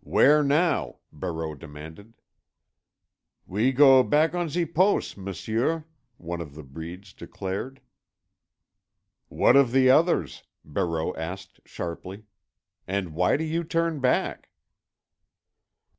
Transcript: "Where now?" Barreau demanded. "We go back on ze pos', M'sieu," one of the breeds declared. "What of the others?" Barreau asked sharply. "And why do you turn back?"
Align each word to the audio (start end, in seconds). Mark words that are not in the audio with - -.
"Where 0.00 0.42
now?" 0.44 0.96
Barreau 1.14 1.54
demanded. 1.54 2.12
"We 3.46 3.72
go 3.72 4.02
back 4.02 4.34
on 4.34 4.50
ze 4.50 4.66
pos', 4.66 5.16
M'sieu," 5.16 5.82
one 6.18 6.42
of 6.42 6.54
the 6.54 6.62
breeds 6.62 7.14
declared. 7.14 7.80
"What 9.28 9.56
of 9.56 9.72
the 9.72 9.88
others?" 9.88 10.42
Barreau 10.62 11.16
asked 11.16 11.60
sharply. 11.64 12.24
"And 12.86 13.14
why 13.14 13.38
do 13.38 13.44
you 13.44 13.64
turn 13.64 13.98
back?" 14.00 14.50